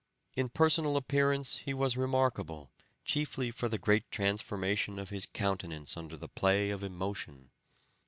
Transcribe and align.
In 0.35 0.49
personal 0.49 0.97
appearance 0.97 1.57
he 1.57 1.75
was 1.75 1.95
remarkable, 1.95 2.71
chiefly 3.05 3.51
for 3.51 3.69
the 3.69 3.77
great 3.77 4.09
transformation 4.09 4.97
of 4.97 5.11
his 5.11 5.27
countenance 5.27 5.95
under 5.95 6.17
the 6.17 6.27
play 6.27 6.71
of 6.71 6.81
emotion. 6.81 7.51